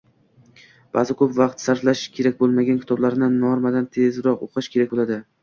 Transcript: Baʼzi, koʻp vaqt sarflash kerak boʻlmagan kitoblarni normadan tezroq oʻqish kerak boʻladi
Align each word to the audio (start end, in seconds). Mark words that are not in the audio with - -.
Baʼzi, 0.95 1.15
koʻp 1.19 1.35
vaqt 1.39 1.61
sarflash 1.65 2.01
kerak 2.15 2.39
boʻlmagan 2.41 2.81
kitoblarni 2.85 3.31
normadan 3.37 3.87
tezroq 3.99 4.45
oʻqish 4.49 4.73
kerak 4.79 4.93
boʻladi 4.97 5.23